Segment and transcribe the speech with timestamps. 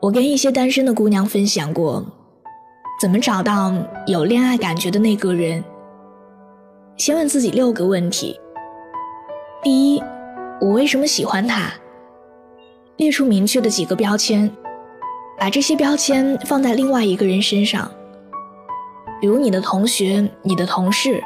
[0.00, 2.04] 我跟一些单身的姑娘分享过，
[3.00, 3.72] 怎么找到
[4.06, 5.64] 有恋爱感觉的那个人。
[6.96, 8.38] 先问自己六个问题：
[9.62, 10.02] 第一，
[10.60, 11.72] 我为什么喜欢他？
[12.96, 14.50] 列出明确的几个标签，
[15.38, 17.90] 把这些标签放在另外一个人身上，
[19.20, 21.22] 比如你的同学、你的同事，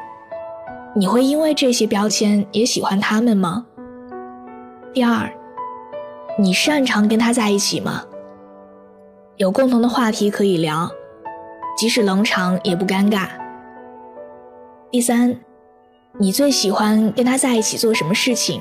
[0.95, 3.67] 你会因为这些标签也喜欢他们吗？
[4.93, 5.31] 第二，
[6.39, 8.05] 你擅长跟他在一起吗？
[9.41, 10.91] 有共同的话题可以聊，
[11.75, 13.27] 即使冷场也不尴尬。
[14.91, 15.35] 第三，
[16.19, 18.61] 你最喜欢跟他在一起做什么事情？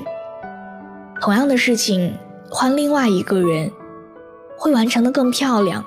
[1.20, 2.16] 同样的事情
[2.50, 3.70] 换另外一个人，
[4.56, 5.84] 会完成的更漂亮，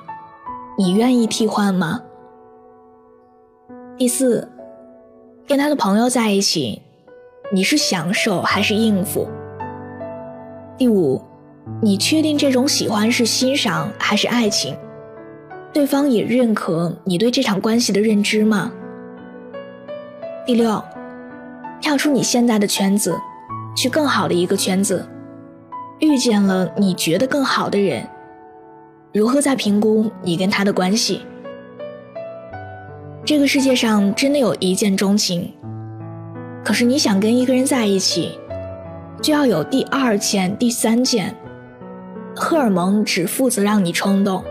[0.78, 2.00] 你愿意替换吗？
[3.98, 4.48] 第四，
[5.48, 6.84] 跟他的朋友在一起，
[7.52, 9.28] 你是享受还是应付？
[10.78, 11.20] 第五。
[11.82, 14.78] 你确定这种喜欢是欣赏还是爱情？
[15.74, 18.72] 对方也认可你对这场关系的认知吗？
[20.46, 20.84] 第六，
[21.82, 23.20] 跳出你现在的圈子，
[23.76, 25.04] 去更好的一个圈子，
[26.00, 28.08] 遇见了你觉得更好的人，
[29.12, 31.22] 如何再评估你跟他的关系？
[33.26, 35.52] 这个世界上真的有一见钟情，
[36.64, 38.38] 可是你想跟一个人在一起，
[39.24, 41.36] 就要有第二件、第三件。
[42.36, 44.44] 荷尔蒙只负责让你冲动，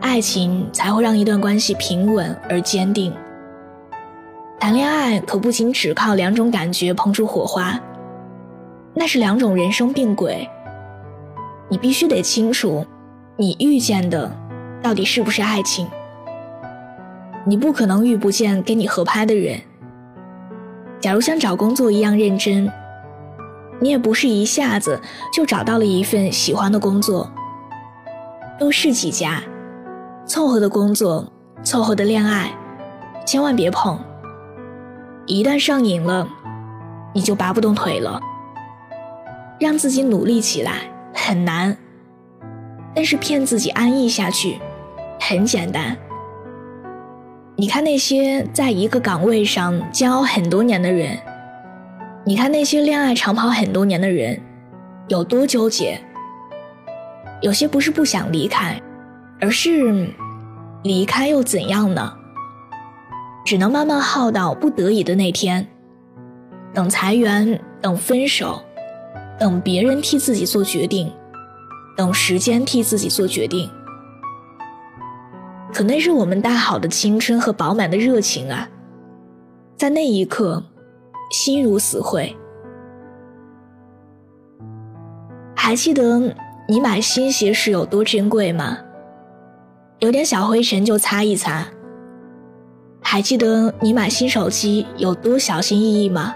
[0.00, 3.12] 爱情才会让一段关系平稳而坚定。
[4.58, 7.78] 谈恋爱可不仅只靠两种感觉碰出火花，
[8.94, 10.48] 那是两种人生并轨。
[11.68, 12.86] 你必须得清楚，
[13.36, 14.30] 你遇见的
[14.82, 15.86] 到底是不是爱情。
[17.44, 19.60] 你不可能遇不见跟你合拍的人。
[21.00, 22.70] 假如像找工作一样认真。
[23.78, 24.98] 你也不是一下子
[25.30, 27.30] 就找到了一份喜欢的工作，
[28.58, 29.42] 多试几家，
[30.26, 31.32] 凑合的工作，
[31.62, 32.50] 凑合的恋爱，
[33.24, 33.96] 千万别碰。
[35.24, 36.28] 一旦上瘾了，
[37.14, 38.20] 你就拔不动腿了。
[39.60, 40.80] 让自己努力起来
[41.14, 41.76] 很难，
[42.94, 44.58] 但是骗自己安逸下去
[45.20, 45.96] 很简单。
[47.54, 51.16] 你看那些在一个岗位上煎熬很多年的人。
[52.24, 54.38] 你看那些恋爱长跑很多年的人，
[55.06, 55.98] 有多纠结？
[57.40, 58.80] 有些不是不想离开，
[59.40, 60.14] 而是
[60.82, 62.12] 离开又怎样呢？
[63.44, 65.66] 只能慢慢耗到不得已的那天，
[66.74, 68.60] 等裁员，等分手，
[69.38, 71.12] 等别人替自己做决定，
[71.96, 73.70] 等时间替自己做决定。
[75.72, 78.68] 可那是我们大好的青春和饱满的热情啊，
[79.76, 80.62] 在那一刻。
[81.28, 82.36] 心如死灰，
[85.56, 86.20] 还记得
[86.68, 88.78] 你买新鞋时有多珍贵吗？
[89.98, 91.66] 有点小灰尘就擦一擦。
[93.02, 96.34] 还记得你买新手机有多小心翼翼吗？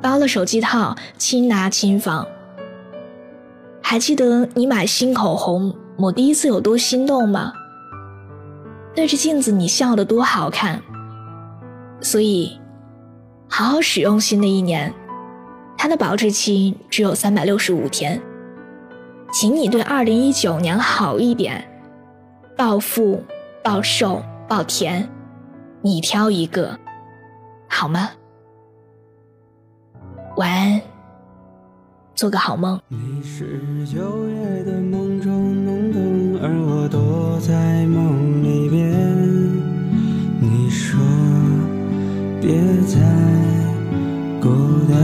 [0.00, 2.26] 包了手机套，轻拿轻放。
[3.82, 7.52] 还记得你买新口红抹第一次有多心动吗？
[8.94, 10.82] 对着镜子你笑得多好看。
[12.00, 12.58] 所以。
[13.54, 14.90] 好好使用新的一年，
[15.76, 18.18] 它的保质期只有三百六十五天，
[19.30, 21.62] 请你对二零一九年好一点，
[22.64, 23.20] 暴富、
[23.60, 25.10] 暴瘦、暴甜，
[25.80, 26.78] 你挑一个，
[27.68, 28.08] 好吗？
[30.36, 30.80] 晚安，
[32.14, 32.80] 做个好梦。
[32.86, 38.92] 你是九月的梦中懵懂，而我躲在梦里边。
[40.40, 41.00] 你说
[42.40, 42.52] 别
[42.86, 43.00] 再。
[44.40, 44.48] 孤
[44.88, 44.96] 单，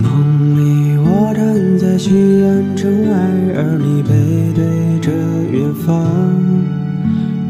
[0.00, 0.63] 梦里
[1.54, 2.10] 站在夕
[2.40, 3.16] 阳城外，
[3.54, 4.10] 而你背
[4.56, 5.12] 对着
[5.52, 6.04] 远方。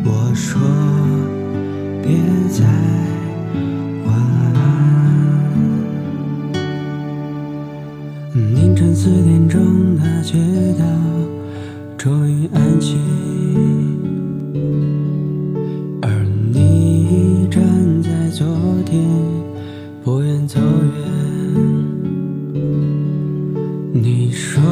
[0.05, 0.61] 我说
[2.03, 2.13] 别
[2.51, 2.67] 再
[4.05, 4.15] 晚
[4.55, 4.61] 安。
[8.55, 10.35] 凌晨四点钟的街
[10.79, 10.85] 道，
[11.97, 12.99] 终于安静。
[16.03, 16.11] 而
[16.53, 17.63] 你站
[18.03, 18.47] 在昨
[18.85, 19.03] 天
[20.05, 21.34] 不愿走远，
[24.07, 24.63] 你说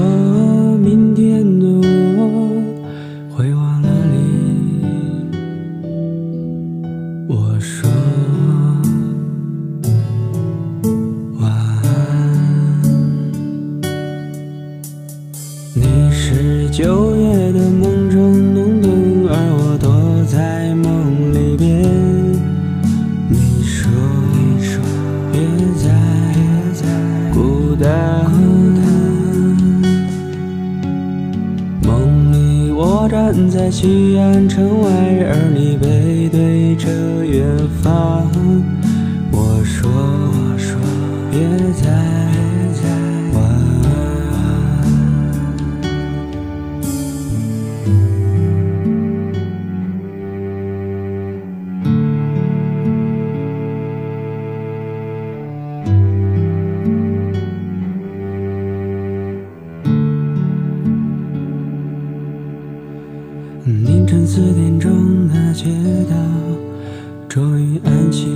[0.77, 5.27] 明天的我会忘了你，
[7.27, 7.91] 我说
[11.41, 11.89] 晚安。
[15.73, 15.81] 你
[16.11, 19.91] 是九月的梦中浓灯，而我躲
[20.27, 21.83] 在梦里边。
[23.31, 23.91] 你说，
[24.35, 24.79] 你说，
[25.33, 25.41] 别
[25.83, 25.92] 再。
[33.35, 34.91] 站在西安城外，
[35.25, 36.91] 而你背对着
[37.25, 37.47] 远
[37.83, 38.31] 方。
[39.31, 40.79] 我说，我说，
[41.31, 41.41] 别
[64.35, 65.67] 四点钟的街
[66.09, 66.17] 道
[67.29, 68.33] 终于安静，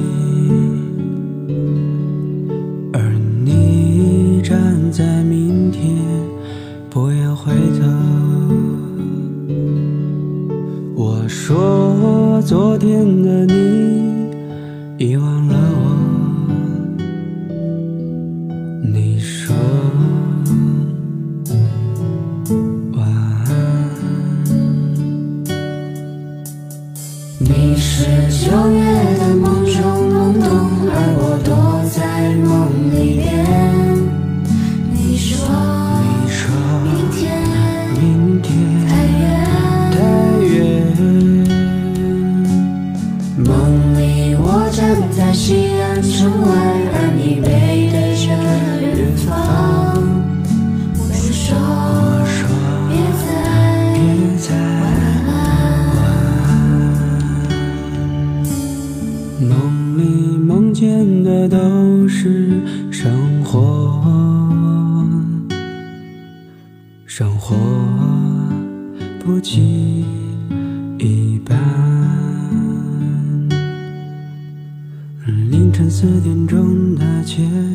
[27.88, 28.82] 是九月
[29.16, 29.78] 的梦中
[30.10, 30.50] 懵懂，
[30.90, 31.54] 而我躲
[31.88, 32.50] 在梦
[32.92, 33.24] 里边。
[34.90, 35.46] 你说，
[36.02, 36.42] 你说，
[36.82, 37.22] 明天，
[38.02, 38.50] 明天
[38.88, 39.22] 太远，
[39.94, 39.96] 太
[40.42, 40.52] 远。
[43.38, 43.48] 梦
[43.96, 44.82] 里我站
[45.16, 46.44] 在西安城外，
[46.92, 47.40] 而你
[60.96, 62.50] 梦见的都是
[62.90, 64.00] 生活，
[67.04, 67.54] 生活
[69.22, 70.06] 不及
[70.98, 71.58] 一般。
[75.50, 77.65] 凌晨四点钟的街。